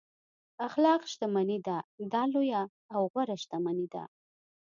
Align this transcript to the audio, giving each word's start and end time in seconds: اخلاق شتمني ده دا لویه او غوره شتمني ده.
اخلاق 0.67 1.01
شتمني 1.11 1.57
ده 1.67 1.77
دا 2.13 2.21
لویه 2.33 2.63
او 2.95 3.01
غوره 3.11 3.35
شتمني 3.43 3.87
ده. 3.93 4.03